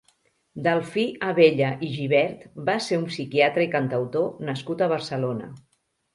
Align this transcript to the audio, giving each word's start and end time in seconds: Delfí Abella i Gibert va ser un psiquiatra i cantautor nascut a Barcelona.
Delfí 0.67 1.03
Abella 1.27 1.69
i 1.87 1.89
Gibert 1.97 2.47
va 2.71 2.75
ser 2.87 2.99
un 3.03 3.07
psiquiatra 3.11 3.67
i 3.67 3.69
cantautor 3.77 4.27
nascut 4.51 4.85
a 4.85 4.91
Barcelona. 4.97 5.55